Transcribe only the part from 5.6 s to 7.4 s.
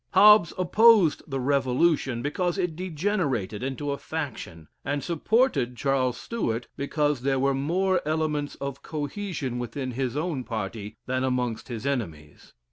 Charles Stuart because there